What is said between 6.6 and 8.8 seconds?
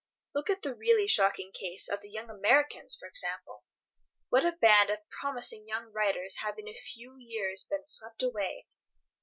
a few years been swept away!